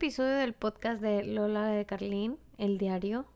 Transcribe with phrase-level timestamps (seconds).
[0.00, 3.26] episodio del podcast de Lola de Carlín, el diario.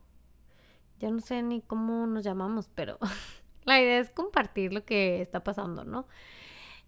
[0.99, 2.97] Ya no sé ni cómo nos llamamos, pero
[3.65, 6.07] la idea es compartir lo que está pasando, ¿no?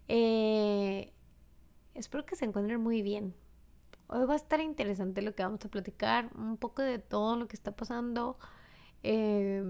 [0.08, 1.12] Eh,
[1.94, 3.36] espero que se encuentren muy bien.
[4.08, 7.46] Hoy va a estar interesante lo que vamos a platicar, un poco de todo lo
[7.46, 8.36] que está pasando.
[9.04, 9.62] Eh,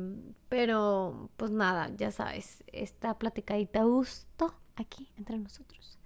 [0.49, 5.99] pero, pues nada, ya sabes, esta platicadita gusto aquí entre nosotros.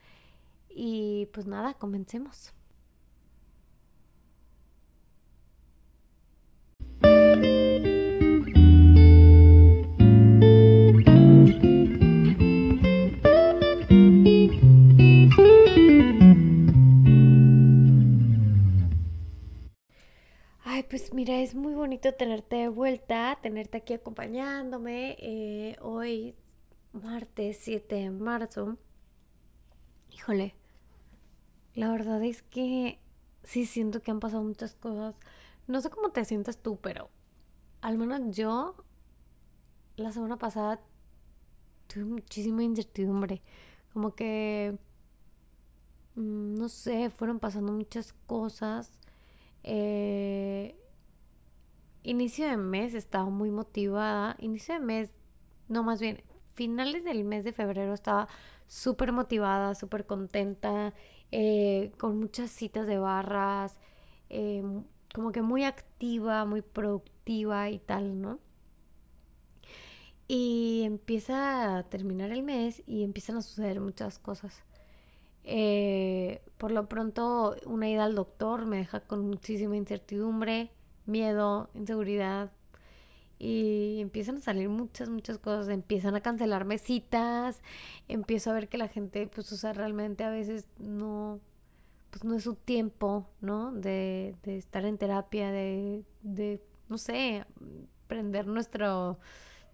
[0.69, 2.53] Y pues nada, comencemos.
[20.93, 25.17] Pues mira, es muy bonito tenerte de vuelta, tenerte aquí acompañándome.
[25.21, 26.35] Eh, hoy,
[26.93, 28.77] martes 7 de marzo.
[30.11, 30.55] Híjole,
[31.75, 32.99] la verdad es que
[33.43, 35.15] sí siento que han pasado muchas cosas.
[35.67, 37.09] No sé cómo te sientes tú, pero
[37.83, 38.77] al menos yo
[39.97, 40.81] la semana pasada
[41.89, 43.43] tuve muchísima incertidumbre.
[43.93, 44.79] Como que,
[46.15, 48.99] mm, no sé, fueron pasando muchas cosas.
[49.65, 50.77] Eh,
[52.05, 54.37] inicio de mes estaba muy motivada.
[54.41, 55.13] Inicio de mes,
[55.69, 56.23] no más bien,
[56.55, 58.29] finales del mes de febrero estaba
[58.69, 60.95] súper motivada, súper contenta,
[61.33, 63.79] eh, con muchas citas de barras,
[64.31, 64.63] eh,
[65.15, 68.39] como que muy activa, muy productiva y tal, ¿no?
[70.29, 74.65] Y empieza a terminar el mes y empiezan a suceder muchas cosas.
[75.45, 80.71] Eh, por lo pronto, una ida al doctor me deja con muchísima incertidumbre,
[81.07, 82.53] miedo, inseguridad.
[83.39, 85.69] Y empiezan a salir muchas, muchas cosas.
[85.69, 87.61] Empiezan a cancelarme citas.
[88.09, 91.41] Empiezo a ver que la gente, pues, o sea, realmente a veces no,
[92.11, 93.73] pues no es su tiempo, ¿no?
[93.73, 97.45] De, de estar en terapia, de, de, no sé,
[98.07, 99.19] prender nuestro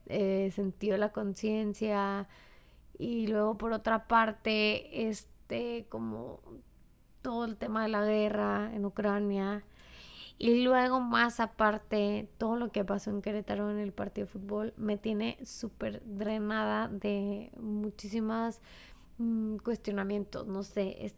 [0.07, 2.29] eh, sentido de la conciencia.
[2.99, 6.41] Y luego, por otra parte, es este, como
[7.23, 9.65] todo el tema de la guerra en Ucrania.
[10.39, 14.75] Y luego más aparte, todo lo que pasó en Querétaro en el partido de fútbol
[14.77, 18.61] me tiene súper drenada de muchísimas
[19.19, 20.47] mm, cuestionamientos.
[20.47, 21.15] No sé,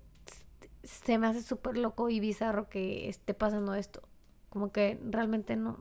[0.85, 4.03] se me hace súper loco y bizarro que esté pasando esto.
[4.51, 5.79] Como que realmente no,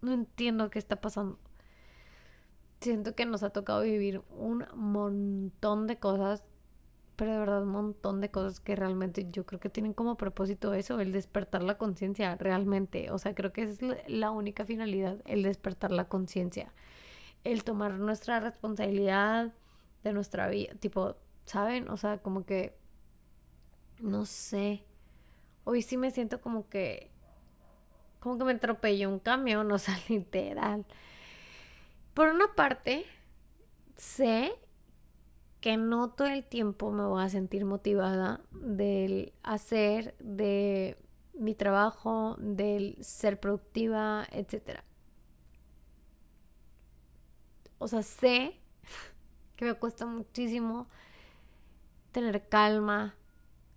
[0.00, 1.38] no entiendo qué está pasando.
[2.80, 6.44] Siento que nos ha tocado vivir un montón de cosas
[7.20, 10.72] pero de verdad un montón de cosas que realmente yo creo que tienen como propósito
[10.72, 13.10] eso, el despertar la conciencia realmente.
[13.10, 16.72] O sea, creo que esa es la única finalidad, el despertar la conciencia,
[17.44, 19.52] el tomar nuestra responsabilidad
[20.02, 21.90] de nuestra vida, tipo, ¿saben?
[21.90, 22.74] O sea, como que,
[23.98, 24.82] no sé,
[25.64, 27.09] hoy sí me siento como que,
[28.20, 30.84] como que me atropelló un camión, o sea, literal.
[32.14, 33.04] Por una parte,
[33.96, 34.52] sé
[35.60, 40.96] que no todo el tiempo me voy a sentir motivada del hacer, de
[41.34, 44.80] mi trabajo, del ser productiva, etc.
[47.78, 48.58] O sea, sé
[49.56, 50.88] que me cuesta muchísimo
[52.12, 53.14] tener calma,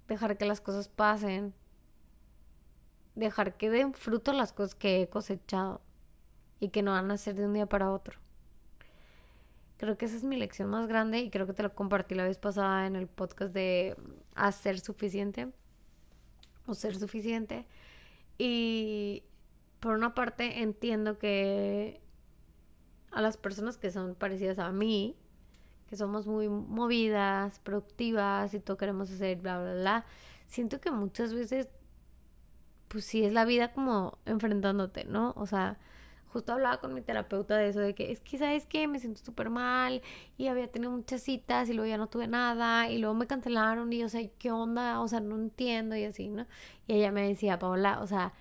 [0.07, 1.53] dejar que las cosas pasen,
[3.15, 5.81] dejar que den fruto las cosas que he cosechado
[6.59, 8.19] y que no van a ser de un día para otro.
[9.77, 12.23] Creo que esa es mi lección más grande y creo que te lo compartí la
[12.23, 13.95] vez pasada en el podcast de
[14.35, 15.51] hacer suficiente
[16.65, 17.65] o ser suficiente.
[18.37, 19.23] Y
[19.79, 21.99] por una parte entiendo que
[23.11, 25.15] a las personas que son parecidas a mí,
[25.87, 30.05] que somos muy movidas, productivas y todo queremos hacer, bla, bla, bla,
[30.47, 31.67] siento que muchas veces,
[32.93, 35.33] pues sí es la vida como enfrentándote, ¿no?
[35.37, 35.79] O sea,
[36.27, 38.87] justo hablaba con mi terapeuta de eso, de que es que, ¿sabes qué?
[38.87, 40.01] Me siento súper mal
[40.37, 43.91] y había tenido muchas citas y luego ya no tuve nada y luego me cancelaron
[43.93, 45.01] y yo sé, ¿qué onda?
[45.01, 46.47] O sea, no entiendo y así, ¿no?
[46.87, 48.33] Y ella me decía, Paola, o sea,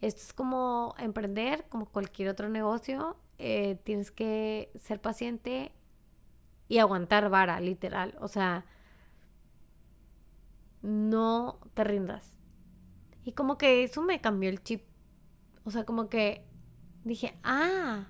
[0.00, 5.72] esto es como emprender, como cualquier otro negocio, eh, tienes que ser paciente
[6.68, 8.64] y aguantar vara, literal, o sea,
[10.82, 12.39] no te rindas.
[13.30, 14.82] Y como que eso me cambió el chip.
[15.62, 16.44] O sea, como que
[17.04, 18.08] dije, ah,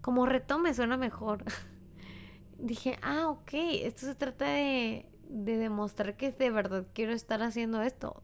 [0.00, 1.44] como reto me suena mejor.
[2.58, 7.82] dije, ah, ok, esto se trata de, de demostrar que de verdad quiero estar haciendo
[7.82, 8.22] esto.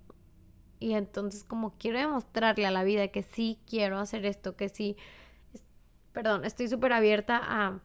[0.80, 4.96] Y entonces como quiero demostrarle a la vida que sí quiero hacer esto, que sí,
[6.14, 7.80] perdón, estoy súper abierta a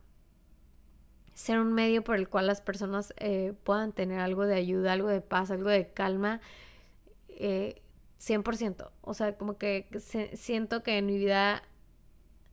[1.34, 5.10] ser un medio por el cual las personas eh, puedan tener algo de ayuda, algo
[5.10, 6.40] de paz, algo de calma.
[7.28, 7.82] Eh,
[8.20, 8.92] 100%.
[9.02, 9.88] O sea, como que
[10.34, 11.64] siento que en mi vida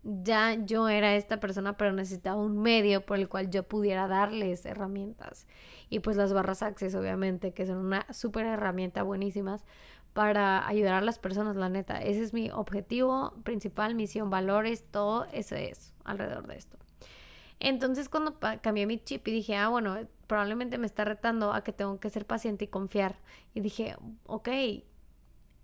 [0.02, 4.66] ya yo era esta persona, pero necesitaba un medio por el cual yo pudiera darles
[4.66, 5.46] herramientas.
[5.88, 9.64] Y pues las barras Access, obviamente, que son una súper herramienta buenísimas
[10.12, 12.00] para ayudar a las personas, la neta.
[12.00, 16.78] Ese es mi objetivo principal, misión, valores, todo eso es alrededor de esto.
[17.60, 19.96] Entonces cuando cambié mi chip y dije, ah, bueno,
[20.26, 23.16] probablemente me está retando a que tengo que ser paciente y confiar.
[23.54, 23.96] Y dije,
[24.26, 24.48] ok,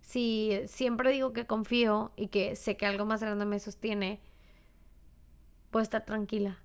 [0.00, 4.20] si siempre digo que confío y que sé que algo más grande me sostiene,
[5.70, 6.58] puedo estar tranquila.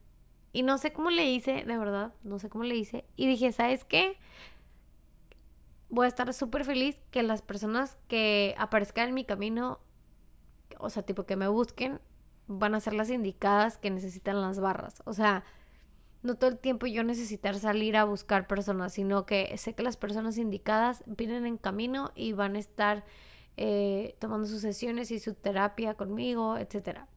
[0.51, 3.05] Y no sé cómo le hice, de verdad, no sé cómo le hice.
[3.15, 4.17] Y dije, ¿sabes qué?
[5.89, 9.79] Voy a estar súper feliz que las personas que aparezcan en mi camino,
[10.79, 11.99] o sea, tipo que me busquen,
[12.47, 15.01] van a ser las indicadas que necesitan las barras.
[15.05, 15.43] O sea,
[16.25, 19.95] no todo el tiempo yo necesitar salir a buscar personas, sino que sé que las
[19.95, 23.05] personas indicadas vienen en camino y van a estar
[23.57, 27.07] eh, tomando sus sesiones y su terapia conmigo, etcétera.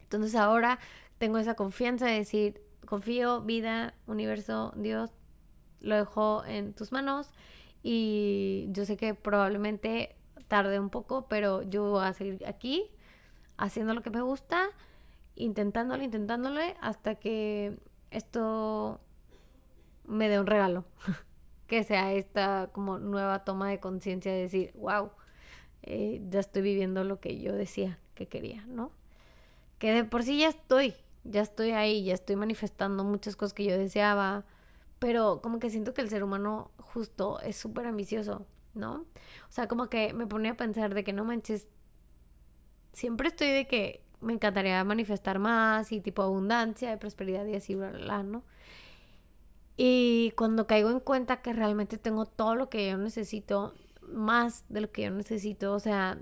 [0.00, 0.78] Entonces ahora
[1.18, 5.10] tengo esa confianza de decir, confío, vida, universo, Dios,
[5.80, 7.30] lo dejo en tus manos
[7.82, 10.16] y yo sé que probablemente
[10.48, 12.90] tarde un poco, pero yo voy a seguir aquí
[13.58, 14.68] haciendo lo que me gusta,
[15.34, 17.78] intentándolo, intentándole hasta que
[18.10, 19.00] esto
[20.04, 20.84] me dé un regalo.
[21.66, 25.10] que sea esta como nueva toma de conciencia de decir, wow,
[25.82, 28.92] eh, ya estoy viviendo lo que yo decía que quería, ¿no?
[29.78, 30.94] Que de por sí ya estoy,
[31.24, 34.44] ya estoy ahí, ya estoy manifestando muchas cosas que yo deseaba,
[34.98, 39.04] pero como que siento que el ser humano justo es súper ambicioso, ¿no?
[39.48, 41.66] O sea, como que me ponía a pensar de que no manches,
[42.92, 47.74] siempre estoy de que me encantaría manifestar más y tipo abundancia y prosperidad y así,
[47.74, 48.42] bla, bla, bla, ¿no?
[49.76, 54.80] Y cuando caigo en cuenta que realmente tengo todo lo que yo necesito, más de
[54.80, 56.18] lo que yo necesito, o sea,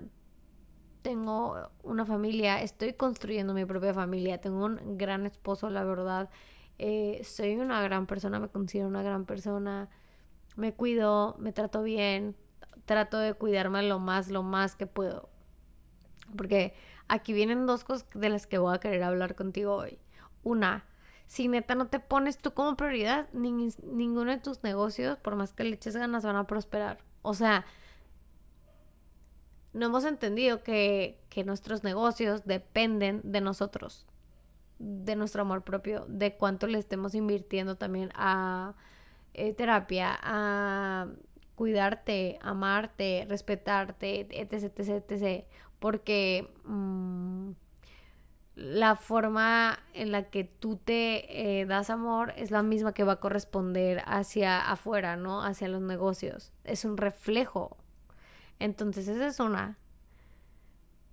[1.01, 6.29] tengo una familia, estoy construyendo mi propia familia, tengo un gran esposo, la verdad,
[6.77, 9.89] eh, soy una gran persona, me considero una gran persona,
[10.57, 12.35] me cuido, me trato bien,
[12.85, 15.29] trato de cuidarme lo más, lo más que puedo.
[16.35, 16.73] Porque
[17.07, 19.99] aquí vienen dos cosas de las que voy a querer hablar contigo hoy.
[20.43, 20.85] Una,
[21.27, 25.63] si neta no te pones tú como prioridad, ninguno de tus negocios, por más que
[25.63, 26.99] le eches ganas, van a prosperar.
[27.21, 27.65] O sea,
[29.73, 34.07] no hemos entendido que, nuestros negocios dependen de nosotros,
[34.79, 38.73] de nuestro amor propio, de cuánto le estemos invirtiendo también a
[39.33, 41.07] eh, terapia, a
[41.55, 45.45] cuidarte, amarte, respetarte, etc, etc, etc.
[45.79, 47.51] Porque mm,
[48.55, 53.13] la forma en la que tú te eh, das amor es la misma que va
[53.13, 55.43] a corresponder hacia afuera, ¿no?
[55.43, 56.53] Hacia los negocios.
[56.63, 57.77] Es un reflejo.
[58.59, 59.77] Entonces esa es una.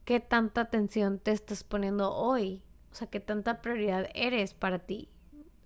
[0.04, 2.62] ¿Qué tanta atención te estás poniendo hoy?
[2.92, 5.08] O sea, ¿qué tanta prioridad eres para ti?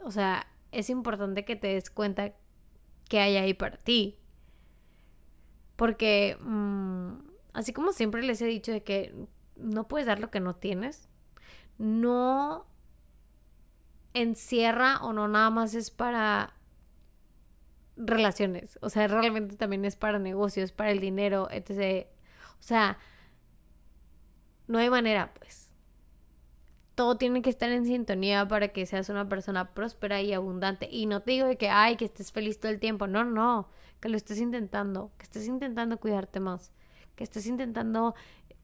[0.00, 2.32] O sea, es importante que te des cuenta
[3.08, 4.18] que hay ahí para ti.
[5.76, 7.25] Porque, mm,
[7.56, 9.14] así como siempre les he dicho de que
[9.56, 11.08] no puedes dar lo que no tienes,
[11.78, 12.66] no
[14.12, 16.52] encierra o no nada más es para
[17.96, 22.06] relaciones, o sea, realmente también es para negocios, para el dinero, etc.
[22.60, 22.98] O sea,
[24.66, 25.72] no hay manera, pues.
[26.94, 30.88] Todo tiene que estar en sintonía para que seas una persona próspera y abundante.
[30.90, 33.06] Y no te digo de que, ay, que estés feliz todo el tiempo.
[33.06, 33.68] No, no,
[34.00, 36.72] que lo estés intentando, que estés intentando cuidarte más,
[37.16, 38.14] que estés intentando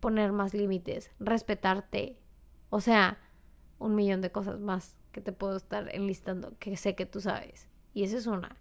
[0.01, 2.19] poner más límites, respetarte,
[2.71, 3.19] o sea,
[3.79, 7.69] un millón de cosas más que te puedo estar enlistando, que sé que tú sabes.
[7.95, 8.57] Y esa es una.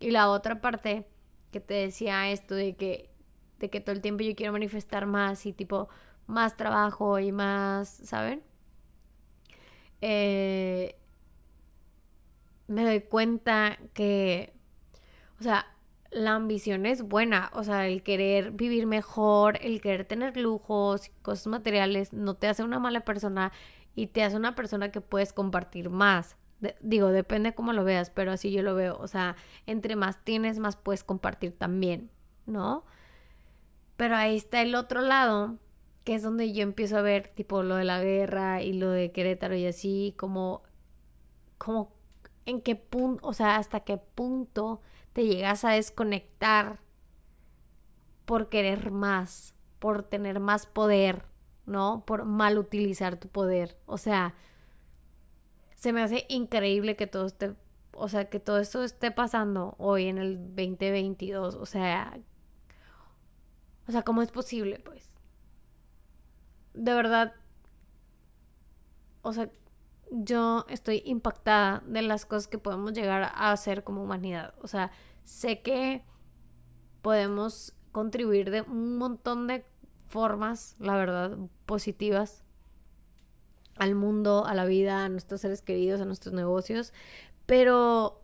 [0.00, 1.06] Y la otra parte
[1.52, 3.10] que te decía esto de que,
[3.58, 5.88] de que todo el tiempo yo quiero manifestar más y tipo
[6.26, 8.42] más trabajo y más, ¿saben?
[10.00, 10.96] Eh,
[12.66, 14.52] me doy cuenta que,
[15.38, 15.66] o sea,
[16.14, 21.48] la ambición es buena, o sea, el querer vivir mejor, el querer tener lujos, cosas
[21.48, 23.52] materiales, no te hace una mala persona
[23.96, 26.36] y te hace una persona que puedes compartir más.
[26.80, 30.60] digo, depende cómo lo veas, pero así yo lo veo, o sea, entre más tienes,
[30.60, 32.10] más puedes compartir también,
[32.46, 32.84] ¿no?
[33.96, 35.58] Pero ahí está el otro lado,
[36.04, 39.10] que es donde yo empiezo a ver tipo lo de la guerra y lo de
[39.12, 40.62] Querétaro y así, como,
[41.58, 41.92] como
[42.46, 44.80] en qué punto, o sea, hasta qué punto
[45.14, 46.80] te llegas a desconectar
[48.26, 51.24] por querer más, por tener más poder,
[51.66, 52.04] ¿no?
[52.06, 53.78] Por mal utilizar tu poder.
[53.86, 54.34] O sea,
[55.76, 57.54] se me hace increíble que todo esté,
[57.92, 61.54] o sea, que todo esto esté pasando hoy en el 2022.
[61.56, 62.18] O sea,
[63.88, 65.14] O sea, ¿cómo es posible, pues?
[66.74, 67.34] De verdad.
[69.22, 69.50] O sea,
[70.16, 74.54] yo estoy impactada de las cosas que podemos llegar a hacer como humanidad.
[74.62, 74.92] O sea,
[75.24, 76.04] sé que
[77.02, 79.64] podemos contribuir de un montón de
[80.06, 82.44] formas, la verdad, positivas
[83.76, 86.92] al mundo, a la vida, a nuestros seres queridos, a nuestros negocios,
[87.46, 88.22] pero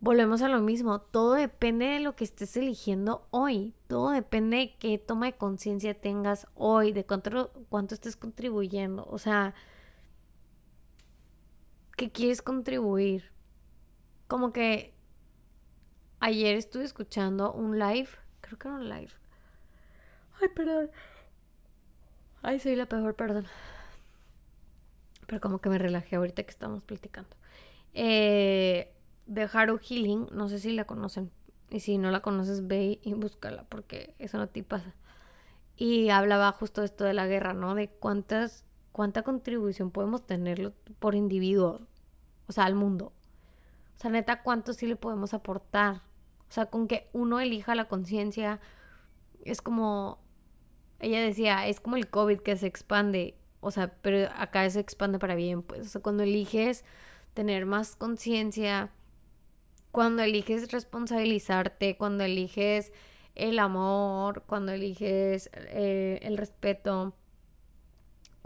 [0.00, 4.76] volvemos a lo mismo, todo depende de lo que estés eligiendo hoy, todo depende de
[4.78, 9.54] qué toma de conciencia tengas hoy, de cuánto, cuánto estés contribuyendo, o sea,
[11.96, 13.32] ¿qué quieres contribuir?
[14.28, 14.94] Como que
[16.20, 18.08] ayer estuve escuchando un live,
[18.40, 19.12] creo que era un live.
[20.40, 20.90] Ay, perdón.
[22.42, 23.46] Ay, soy la peor, perdón.
[25.26, 27.36] Pero como que me relajé ahorita que estamos platicando.
[27.94, 28.92] Eh,
[29.26, 31.30] de Haru Healing, no sé si la conocen.
[31.70, 34.94] Y si no la conoces, ve y búscala, porque eso no te pasa.
[35.76, 37.74] Y hablaba justo esto de la guerra, ¿no?
[37.74, 38.64] De cuántas,
[38.96, 41.82] cuánta contribución podemos tener por individuo,
[42.48, 43.12] o sea, al mundo.
[43.94, 45.96] O sea, neta, cuánto sí le podemos aportar.
[46.48, 48.58] O sea, con que uno elija la conciencia,
[49.44, 50.18] es como,
[50.98, 53.36] ella decía, es como el COVID que se expande.
[53.60, 55.82] O sea, pero acá se expande para bien, pues.
[55.82, 56.82] O sea, cuando eliges
[57.34, 58.92] tener más conciencia,
[59.92, 62.94] cuando eliges responsabilizarte, cuando eliges
[63.34, 67.12] el amor, cuando eliges eh, el respeto,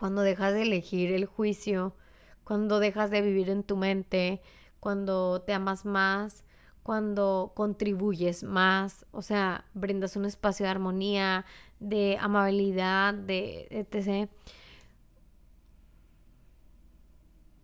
[0.01, 1.95] cuando dejas de elegir el juicio,
[2.43, 4.41] cuando dejas de vivir en tu mente,
[4.81, 6.43] cuando te amas más,
[6.83, 11.45] cuando contribuyes más, o sea, brindas un espacio de armonía,
[11.81, 14.31] de amabilidad, de etc.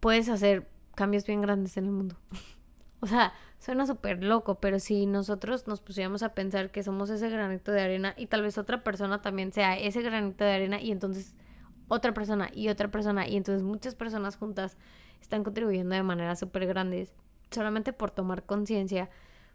[0.00, 2.16] Puedes hacer cambios bien grandes en el mundo.
[3.00, 7.30] o sea, Suena súper loco, pero si nosotros nos pusiéramos a pensar que somos ese
[7.30, 10.92] granito de arena y tal vez otra persona también sea ese granito de arena y
[10.92, 11.34] entonces
[11.88, 14.76] otra persona y otra persona y entonces muchas personas juntas
[15.20, 17.12] están contribuyendo de manera súper grandes
[17.50, 19.08] solamente por tomar conciencia,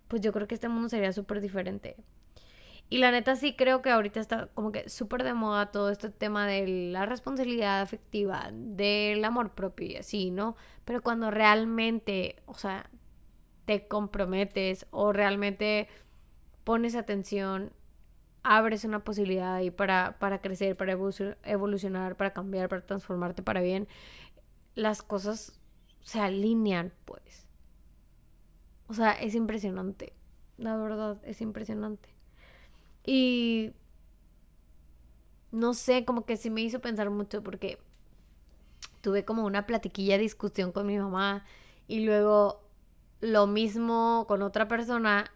[0.08, 1.96] pues yo creo que este mundo sería súper diferente.
[2.90, 6.10] Y la neta sí creo que ahorita está como que súper de moda todo este
[6.10, 10.58] tema de la responsabilidad afectiva, del amor propio y así, ¿no?
[10.84, 12.90] Pero cuando realmente, o sea,
[13.64, 15.88] te comprometes o realmente
[16.66, 17.72] pones atención,
[18.44, 23.88] abres una posibilidad ahí para, para crecer, para evolucionar, para cambiar, para transformarte para bien,
[24.76, 25.60] las cosas
[26.02, 27.48] se alinean, pues.
[28.88, 30.14] O sea, es impresionante.
[30.58, 32.10] La verdad, es impresionante.
[33.06, 33.74] Y
[35.52, 37.80] no sé, como que sí me hizo pensar mucho porque
[39.02, 41.46] tuve como una platiquilla discusión con mi mamá
[41.88, 42.62] y luego
[43.20, 45.32] lo mismo con otra persona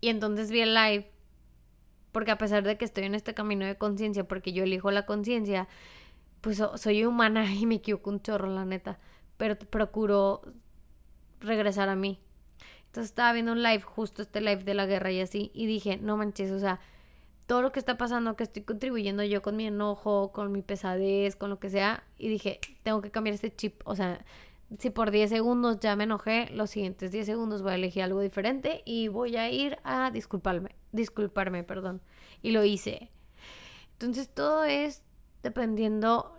[0.00, 1.11] y entonces vi el live
[2.12, 5.06] porque a pesar de que estoy en este camino de conciencia, porque yo elijo la
[5.06, 5.68] conciencia,
[6.40, 8.98] pues soy humana y me equivoco un chorro, la neta,
[9.38, 10.42] pero procuro
[11.40, 12.20] regresar a mí.
[12.86, 15.96] Entonces estaba viendo un live, justo este live de la guerra y así, y dije,
[15.96, 16.78] no manches, o sea,
[17.46, 21.34] todo lo que está pasando, que estoy contribuyendo yo con mi enojo, con mi pesadez,
[21.34, 24.24] con lo que sea, y dije, tengo que cambiar este chip, o sea,
[24.78, 28.20] si por 10 segundos ya me enojé, los siguientes 10 segundos voy a elegir algo
[28.20, 32.00] diferente y voy a ir a disculparme, disculparme, perdón.
[32.42, 33.10] Y lo hice.
[33.92, 35.02] Entonces todo es
[35.42, 36.36] dependiendo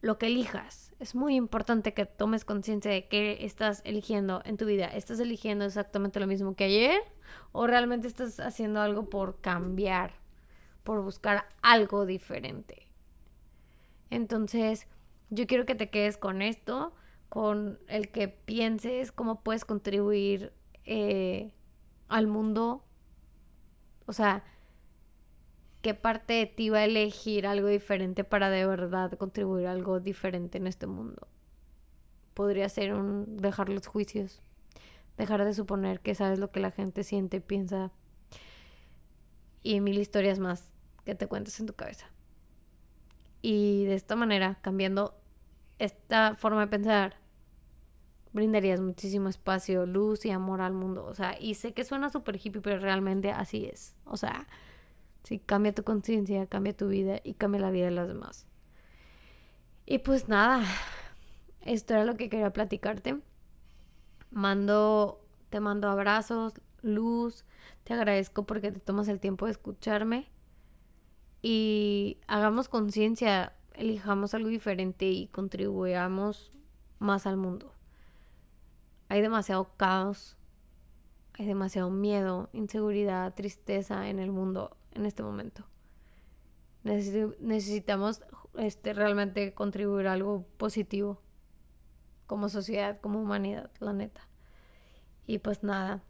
[0.00, 0.94] lo que elijas.
[1.00, 4.86] Es muy importante que tomes conciencia de qué estás eligiendo en tu vida.
[4.86, 7.00] ¿Estás eligiendo exactamente lo mismo que ayer?
[7.52, 10.12] ¿O realmente estás haciendo algo por cambiar?
[10.82, 12.88] Por buscar algo diferente.
[14.10, 14.86] Entonces,
[15.30, 16.94] yo quiero que te quedes con esto
[17.34, 20.52] con el que pienses cómo puedes contribuir
[20.84, 21.52] eh,
[22.06, 22.84] al mundo.
[24.06, 24.44] O sea,
[25.82, 30.58] qué parte de ti va a elegir algo diferente para de verdad contribuir algo diferente
[30.58, 31.26] en este mundo.
[32.34, 34.40] Podría ser un dejar los juicios,
[35.18, 37.90] dejar de suponer que sabes lo que la gente siente, piensa
[39.64, 40.70] y mil historias más
[41.04, 42.06] que te cuentes en tu cabeza.
[43.42, 45.16] Y de esta manera, cambiando
[45.80, 47.23] esta forma de pensar,
[48.34, 51.06] brindarías muchísimo espacio, luz y amor al mundo.
[51.06, 53.96] O sea, y sé que suena súper hippie, pero realmente así es.
[54.04, 54.46] O sea,
[55.22, 58.46] si cambia tu conciencia, cambia tu vida y cambia la vida de los demás.
[59.86, 60.64] Y pues nada,
[61.62, 63.20] esto era lo que quería platicarte.
[64.30, 67.44] Mando, te mando abrazos, luz,
[67.84, 70.28] te agradezco porque te tomas el tiempo de escucharme
[71.40, 76.52] y hagamos conciencia, elijamos algo diferente y contribuyamos
[76.98, 77.73] más al mundo
[79.14, 80.36] hay demasiado caos
[81.36, 85.64] hay demasiado miedo, inseguridad, tristeza en el mundo en este momento.
[86.84, 88.22] necesitamos
[88.56, 91.20] este, realmente contribuir a algo positivo
[92.26, 94.28] como sociedad, como humanidad, la neta.
[95.26, 96.02] Y pues nada,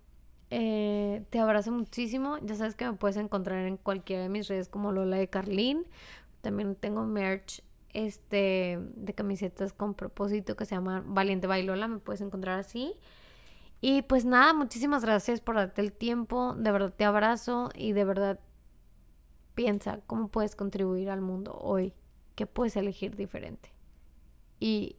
[0.50, 2.38] eh, te abrazo muchísimo.
[2.42, 5.87] Ya sabes que me puedes encontrar en cualquiera de mis redes como Lola de Carlín.
[6.42, 7.62] También tengo merch
[7.94, 11.88] este, de camisetas con propósito que se llama Valiente Bailola.
[11.88, 12.94] Me puedes encontrar así.
[13.80, 16.54] Y pues nada, muchísimas gracias por darte el tiempo.
[16.54, 18.40] De verdad te abrazo y de verdad
[19.54, 21.94] piensa cómo puedes contribuir al mundo hoy.
[22.34, 23.72] ¿Qué puedes elegir diferente?
[24.58, 24.96] Y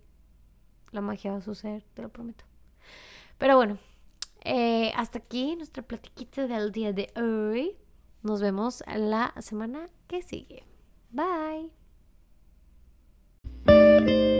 [0.92, 2.46] la magia va a suceder, te lo prometo.
[3.38, 3.78] Pero bueno,
[4.42, 7.76] eh, hasta aquí nuestra platiquita del día de hoy.
[8.22, 10.64] Nos vemos la semana que sigue.
[11.12, 11.85] Bye.
[14.00, 14.35] Música